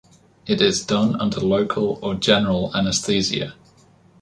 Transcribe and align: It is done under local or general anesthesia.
It 0.47 0.61
is 0.63 0.83
done 0.83 1.15
under 1.21 1.39
local 1.41 1.99
or 2.01 2.15
general 2.15 2.75
anesthesia. 2.75 3.53